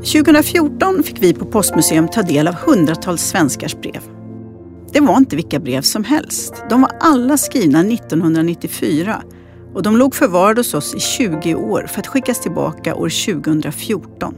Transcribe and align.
2014 0.00 1.02
fick 1.02 1.22
vi 1.22 1.34
på 1.34 1.44
Postmuseum 1.44 2.08
ta 2.08 2.22
del 2.22 2.48
av 2.48 2.54
hundratals 2.54 3.22
svenskars 3.22 3.76
brev. 3.76 4.00
Det 4.92 5.00
var 5.00 5.16
inte 5.16 5.36
vilka 5.36 5.60
brev 5.60 5.82
som 5.82 6.04
helst. 6.04 6.64
De 6.70 6.80
var 6.80 6.90
alla 7.00 7.36
skrivna 7.36 7.80
1994 7.80 9.22
och 9.74 9.82
de 9.82 9.96
låg 9.96 10.14
förvarade 10.14 10.60
hos 10.60 10.74
oss 10.74 10.94
i 10.94 11.00
20 11.00 11.54
år 11.54 11.86
för 11.88 12.00
att 12.00 12.06
skickas 12.06 12.40
tillbaka 12.40 12.94
år 12.94 13.32
2014. 13.34 14.34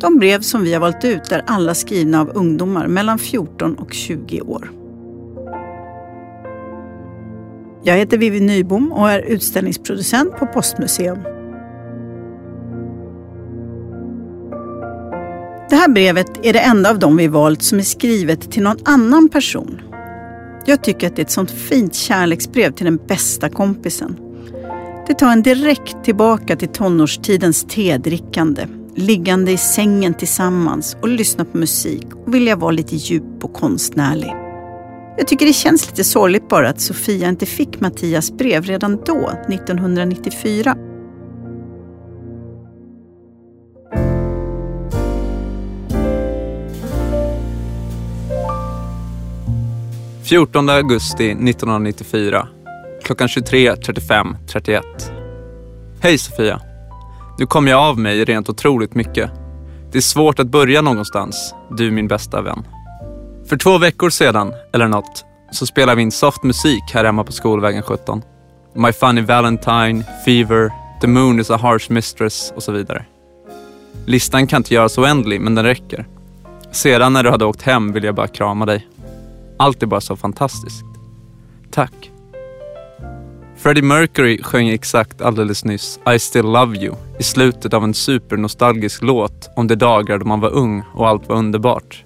De 0.00 0.18
brev 0.18 0.40
som 0.40 0.64
vi 0.64 0.72
har 0.72 0.80
valt 0.80 1.04
ut 1.04 1.32
är 1.32 1.44
alla 1.46 1.74
skrivna 1.74 2.20
av 2.20 2.30
ungdomar 2.34 2.86
mellan 2.86 3.18
14 3.18 3.74
och 3.74 3.92
20 3.92 4.40
år. 4.40 4.70
Jag 7.84 7.96
heter 7.96 8.18
Vivi 8.18 8.40
Nybom 8.40 8.92
och 8.92 9.10
är 9.10 9.20
utställningsproducent 9.20 10.36
på 10.36 10.46
Postmuseum. 10.46 11.31
Det 15.72 15.76
här 15.76 15.88
brevet 15.88 16.46
är 16.46 16.52
det 16.52 16.58
enda 16.58 16.90
av 16.90 16.98
dem 16.98 17.16
vi 17.16 17.28
valt 17.28 17.62
som 17.62 17.78
är 17.78 17.82
skrivet 17.82 18.50
till 18.50 18.62
någon 18.62 18.76
annan 18.84 19.28
person. 19.28 19.80
Jag 20.66 20.84
tycker 20.84 21.06
att 21.06 21.16
det 21.16 21.22
är 21.22 21.24
ett 21.24 21.30
sånt 21.30 21.50
fint 21.50 21.94
kärleksbrev 21.94 22.72
till 22.72 22.84
den 22.84 22.96
bästa 22.96 23.48
kompisen. 23.48 24.16
Det 25.06 25.14
tar 25.14 25.32
en 25.32 25.42
direkt 25.42 26.04
tillbaka 26.04 26.56
till 26.56 26.68
tonårstidens 26.68 27.64
tedrickande, 27.68 28.66
liggande 28.96 29.52
i 29.52 29.56
sängen 29.56 30.14
tillsammans 30.14 30.96
och 31.02 31.08
lyssna 31.08 31.44
på 31.44 31.58
musik 31.58 32.06
och 32.26 32.34
vilja 32.34 32.56
vara 32.56 32.70
lite 32.70 32.96
djup 32.96 33.44
och 33.44 33.52
konstnärlig. 33.52 34.32
Jag 35.18 35.26
tycker 35.26 35.46
det 35.46 35.52
känns 35.52 35.90
lite 35.90 36.04
sorgligt 36.04 36.48
bara 36.48 36.68
att 36.68 36.80
Sofia 36.80 37.28
inte 37.28 37.46
fick 37.46 37.80
Mattias 37.80 38.32
brev 38.32 38.64
redan 38.64 39.02
då, 39.06 39.32
1994. 39.48 40.76
14 50.32 50.68
augusti 50.68 51.30
1994 51.30 52.48
klockan 53.02 53.28
23.35.31. 53.28 54.82
Hej 56.00 56.18
Sofia! 56.18 56.60
Nu 57.38 57.46
kom 57.46 57.66
jag 57.66 57.80
av 57.80 57.98
mig 57.98 58.24
rent 58.24 58.48
otroligt 58.48 58.94
mycket. 58.94 59.30
Det 59.90 59.98
är 59.98 60.02
svårt 60.02 60.38
att 60.38 60.46
börja 60.46 60.82
någonstans, 60.82 61.54
du 61.70 61.90
min 61.90 62.08
bästa 62.08 62.42
vän. 62.42 62.66
För 63.48 63.56
två 63.56 63.78
veckor 63.78 64.10
sedan, 64.10 64.52
eller 64.72 64.88
något, 64.88 65.24
så 65.50 65.66
spelade 65.66 65.96
vi 65.96 66.02
in 66.02 66.12
soft 66.12 66.42
musik 66.42 66.82
här 66.92 67.04
hemma 67.04 67.24
på 67.24 67.32
Skolvägen 67.32 67.82
17. 67.82 68.22
My 68.74 68.92
Funny 68.92 69.20
Valentine, 69.20 70.04
Fever, 70.24 70.70
The 71.00 71.06
Moon 71.06 71.40
is 71.40 71.50
a 71.50 71.56
Harsh 71.56 71.92
Mistress 71.92 72.52
och 72.56 72.62
så 72.62 72.72
vidare. 72.72 73.04
Listan 74.06 74.46
kan 74.46 74.60
inte 74.60 74.74
göras 74.74 74.98
oändlig, 74.98 75.40
men 75.40 75.54
den 75.54 75.64
räcker. 75.64 76.06
Sedan 76.70 77.12
när 77.12 77.22
du 77.22 77.30
hade 77.30 77.44
åkt 77.44 77.62
hem 77.62 77.92
ville 77.92 78.06
jag 78.06 78.14
bara 78.14 78.28
krama 78.28 78.66
dig. 78.66 78.88
Allt 79.58 79.82
är 79.82 79.86
bara 79.86 80.00
så 80.00 80.16
fantastiskt. 80.16 80.84
Tack. 81.70 82.10
Freddie 83.56 83.82
Mercury 83.82 84.42
sjöng 84.42 84.68
exakt 84.68 85.20
alldeles 85.20 85.64
nyss 85.64 86.00
I 86.14 86.18
still 86.18 86.44
love 86.44 86.76
you 86.76 86.94
i 87.18 87.22
slutet 87.22 87.74
av 87.74 87.84
en 87.84 87.94
supernostalgisk 87.94 89.02
låt 89.02 89.50
om 89.56 89.66
de 89.66 89.74
dagar 89.74 90.18
då 90.18 90.26
man 90.26 90.40
var 90.40 90.50
ung 90.50 90.82
och 90.94 91.08
allt 91.08 91.28
var 91.28 91.36
underbart. 91.36 92.04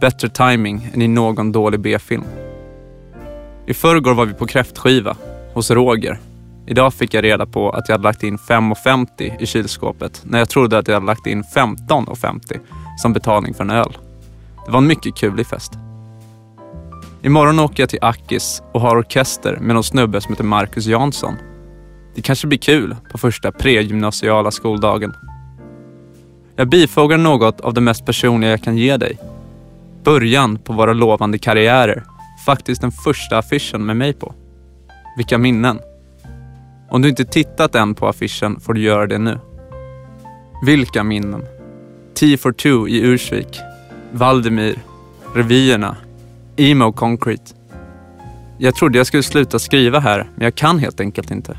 Bättre 0.00 0.28
timing 0.28 0.88
än 0.94 1.02
i 1.02 1.08
någon 1.08 1.52
dålig 1.52 1.80
B-film. 1.80 2.24
I 3.66 3.74
förrgår 3.74 4.14
var 4.14 4.26
vi 4.26 4.34
på 4.34 4.46
kräftskiva 4.46 5.16
hos 5.54 5.70
Roger. 5.70 6.18
Idag 6.66 6.94
fick 6.94 7.14
jag 7.14 7.24
reda 7.24 7.46
på 7.46 7.70
att 7.70 7.88
jag 7.88 7.94
hade 7.94 8.04
lagt 8.04 8.22
in 8.22 8.38
5,50 8.38 9.42
i 9.42 9.46
kylskåpet 9.46 10.22
när 10.24 10.38
jag 10.38 10.48
trodde 10.48 10.78
att 10.78 10.88
jag 10.88 10.94
hade 10.94 11.06
lagt 11.06 11.26
in 11.26 11.42
15,50 11.42 12.60
som 12.98 13.12
betalning 13.12 13.54
för 13.54 13.64
en 13.64 13.70
öl. 13.70 13.98
Det 14.66 14.72
var 14.72 14.78
en 14.78 14.86
mycket 14.86 15.16
kulig 15.16 15.46
fest. 15.46 15.72
Imorgon 17.22 17.58
åker 17.58 17.82
jag 17.82 17.90
till 17.90 17.98
Akis 18.02 18.62
och 18.72 18.80
har 18.80 18.96
orkester 18.96 19.58
med 19.60 19.74
någon 19.74 19.84
snubbe 19.84 20.20
som 20.20 20.32
heter 20.32 20.44
Marcus 20.44 20.86
Jansson. 20.86 21.34
Det 22.14 22.22
kanske 22.22 22.46
blir 22.46 22.58
kul 22.58 22.96
på 23.12 23.18
första 23.18 23.52
pregymnasiala 23.52 24.50
skoldagen. 24.50 25.14
Jag 26.56 26.68
bifogar 26.68 27.18
något 27.18 27.60
av 27.60 27.74
det 27.74 27.80
mest 27.80 28.06
personliga 28.06 28.50
jag 28.50 28.62
kan 28.62 28.76
ge 28.76 28.96
dig. 28.96 29.18
Början 30.04 30.58
på 30.58 30.72
våra 30.72 30.92
lovande 30.92 31.38
karriärer. 31.38 32.04
Faktiskt 32.46 32.80
den 32.80 32.92
första 32.92 33.38
affischen 33.38 33.86
med 33.86 33.96
mig 33.96 34.12
på. 34.12 34.34
Vilka 35.16 35.38
minnen. 35.38 35.80
Om 36.90 37.02
du 37.02 37.08
inte 37.08 37.24
tittat 37.24 37.74
än 37.74 37.94
på 37.94 38.08
affischen 38.08 38.60
får 38.60 38.74
du 38.74 38.80
göra 38.80 39.06
det 39.06 39.18
nu. 39.18 39.38
Vilka 40.66 41.04
minnen. 41.04 41.44
T42 42.14 42.88
i 42.88 43.00
Ursvik. 43.00 43.60
Valdemir. 44.12 44.78
Revyerna 45.34 45.96
Emo 46.60 46.92
Concrete. 46.92 47.54
Jag 48.58 48.74
trodde 48.74 48.98
jag 48.98 49.06
skulle 49.06 49.22
sluta 49.22 49.58
skriva 49.58 49.98
här, 49.98 50.30
men 50.34 50.44
jag 50.44 50.54
kan 50.54 50.78
helt 50.78 51.00
enkelt 51.00 51.30
inte. 51.30 51.58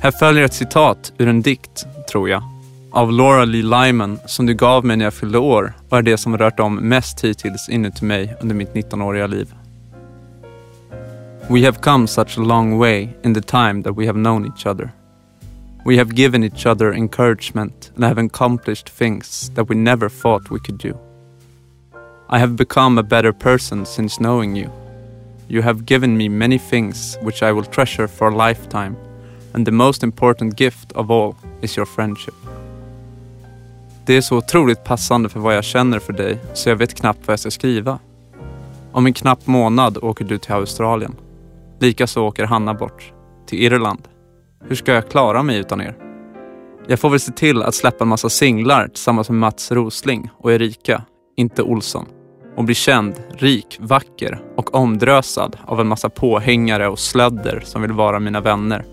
Här 0.00 0.10
följer 0.10 0.44
ett 0.44 0.54
citat 0.54 1.12
ur 1.18 1.28
en 1.28 1.42
dikt, 1.42 1.86
tror 2.10 2.28
jag, 2.28 2.42
av 2.90 3.12
Laura 3.12 3.44
Lee 3.44 3.62
Lyman 3.62 4.18
som 4.26 4.46
du 4.46 4.54
gav 4.54 4.84
mig 4.84 4.96
när 4.96 5.04
jag 5.04 5.14
fyllde 5.14 5.38
år 5.38 5.72
och 5.88 5.98
är 5.98 6.02
det 6.02 6.18
som 6.18 6.38
rört 6.38 6.60
om 6.60 6.76
mest 6.76 7.24
hittills 7.24 7.68
inuti 7.68 8.04
mig 8.04 8.36
under 8.40 8.54
mitt 8.54 8.72
19-åriga 8.72 9.26
liv. 9.26 9.54
We 11.48 11.64
have 11.64 11.78
come 11.78 12.06
such 12.06 12.38
a 12.38 12.42
long 12.42 12.78
way 12.78 13.08
in 13.24 13.34
the 13.34 13.42
time 13.42 13.82
that 13.82 13.98
we 13.98 14.06
have 14.06 14.18
known 14.18 14.46
each 14.46 14.66
other. 14.66 14.90
We 15.86 15.98
have 15.98 16.14
given 16.14 16.44
each 16.44 16.66
other 16.66 16.92
encouragement 16.92 17.92
and 17.94 18.04
have 18.04 18.26
accomplished 18.26 18.98
things 18.98 19.50
that 19.54 19.70
we 19.70 19.76
never 19.76 20.08
thought 20.08 20.50
we 20.50 20.58
could 20.58 20.78
do. 20.82 21.09
I 22.32 22.38
have 22.38 22.56
become 22.56 23.00
a 23.00 23.02
better 23.02 23.32
person 23.32 23.86
since 23.86 24.20
knowing 24.20 24.56
you. 24.56 24.70
You 25.48 25.62
have 25.62 25.84
given 25.84 26.16
me 26.16 26.28
many 26.28 26.58
things 26.58 27.18
which 27.22 27.42
I 27.42 27.52
will 27.52 27.64
treasure 27.64 28.08
for 28.08 28.28
a 28.28 28.48
lifetime, 28.48 28.96
and 29.54 29.66
the 29.66 29.72
most 29.72 30.02
important 30.02 30.60
gift 30.60 30.92
of 30.92 31.10
all 31.10 31.34
is 31.60 31.78
your 31.78 31.86
friendship. 31.86 32.34
Det 34.06 34.16
är 34.16 34.20
så 34.20 34.36
otroligt 34.36 34.84
passande 34.84 35.28
för 35.28 35.40
vad 35.40 35.56
jag 35.56 35.64
känner 35.64 35.98
för 35.98 36.12
dig, 36.12 36.38
så 36.54 36.68
jag 36.68 36.76
vet 36.76 36.94
knappt 36.94 37.26
vad 37.26 37.32
jag 37.32 37.40
ska 37.40 37.50
skriva. 37.50 37.98
Om 38.92 39.06
en 39.06 39.14
knapp 39.14 39.46
månad 39.46 39.98
åker 40.02 40.24
du 40.24 40.38
till 40.38 40.52
Australien. 40.52 41.16
Likaså 41.80 42.22
åker 42.22 42.44
Hanna 42.44 42.74
bort, 42.74 43.12
till 43.46 43.62
Irland. 43.62 44.08
Hur 44.68 44.76
ska 44.76 44.92
jag 44.92 45.10
klara 45.10 45.42
mig 45.42 45.58
utan 45.58 45.80
er? 45.80 45.96
Jag 46.86 47.00
får 47.00 47.10
väl 47.10 47.20
se 47.20 47.32
till 47.32 47.62
att 47.62 47.74
släppa 47.74 48.04
en 48.04 48.08
massa 48.08 48.28
singlar 48.28 48.88
tillsammans 48.88 49.30
med 49.30 49.38
Mats 49.38 49.72
Rosling 49.72 50.30
och 50.38 50.52
Erika, 50.52 51.02
inte 51.36 51.62
Olsson 51.62 52.06
och 52.56 52.64
bli 52.64 52.74
känd, 52.74 53.14
rik, 53.38 53.78
vacker 53.80 54.40
och 54.56 54.74
omdrösad 54.74 55.56
av 55.66 55.80
en 55.80 55.86
massa 55.86 56.08
påhängare 56.08 56.88
och 56.88 56.98
slödder 56.98 57.62
som 57.64 57.82
vill 57.82 57.92
vara 57.92 58.20
mina 58.20 58.40
vänner. 58.40 58.84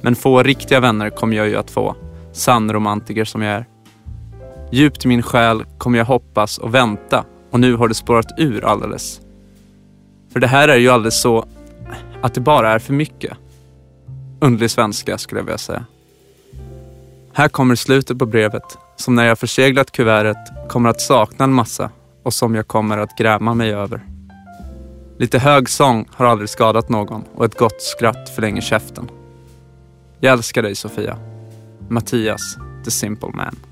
Men 0.00 0.16
få 0.16 0.42
riktiga 0.42 0.80
vänner 0.80 1.10
kommer 1.10 1.36
jag 1.36 1.48
ju 1.48 1.56
att 1.56 1.70
få, 1.70 1.96
sann 2.32 2.72
romantiker 2.72 3.24
som 3.24 3.42
jag 3.42 3.54
är. 3.54 3.66
Djupt 4.72 5.04
i 5.04 5.08
min 5.08 5.22
själ 5.22 5.64
kommer 5.78 5.98
jag 5.98 6.04
hoppas 6.04 6.58
och 6.58 6.74
vänta 6.74 7.24
och 7.50 7.60
nu 7.60 7.76
har 7.76 7.88
det 7.88 7.94
spårat 7.94 8.26
ur 8.38 8.64
alldeles. 8.64 9.20
För 10.32 10.40
det 10.40 10.46
här 10.46 10.68
är 10.68 10.76
ju 10.76 10.88
alldeles 10.88 11.20
så 11.20 11.46
att 12.22 12.34
det 12.34 12.40
bara 12.40 12.72
är 12.72 12.78
för 12.78 12.92
mycket. 12.92 13.32
Undlig 14.40 14.70
svenska 14.70 15.18
skulle 15.18 15.40
jag 15.40 15.44
vilja 15.44 15.58
säga. 15.58 15.84
Här 17.32 17.48
kommer 17.48 17.74
slutet 17.74 18.18
på 18.18 18.26
brevet 18.26 18.78
som 18.96 19.14
när 19.14 19.24
jag 19.24 19.38
förseglat 19.38 19.92
kuvertet 19.92 20.68
kommer 20.68 20.90
att 20.90 21.00
sakna 21.00 21.44
en 21.44 21.52
massa 21.52 21.90
och 22.22 22.34
som 22.34 22.54
jag 22.54 22.68
kommer 22.68 22.98
att 22.98 23.18
gräma 23.18 23.54
mig 23.54 23.74
över. 23.74 24.04
Lite 25.18 25.38
hög 25.38 25.68
sång 25.68 26.08
har 26.12 26.26
aldrig 26.26 26.48
skadat 26.48 26.88
någon 26.88 27.24
och 27.34 27.44
ett 27.44 27.58
gott 27.58 27.82
skratt 27.82 28.28
förlänger 28.34 28.60
käften. 28.60 29.10
Jag 30.20 30.32
älskar 30.32 30.62
dig 30.62 30.74
Sofia. 30.74 31.18
Mattias, 31.88 32.56
the 32.84 32.90
simple 32.90 33.30
man. 33.34 33.69